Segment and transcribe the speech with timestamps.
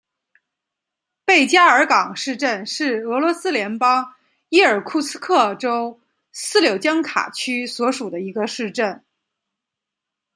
[1.25, 4.15] 贝加尔港市镇是俄罗斯联邦
[4.49, 9.05] 伊尔库茨克州斯柳江卡区所属的一个市镇。